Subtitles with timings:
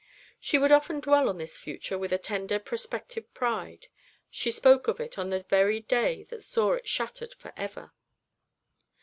[0.39, 3.85] She would often dwell on this future with a tender prospective pride;
[4.31, 7.91] she spoke of it on the very day that saw it shattered for ever.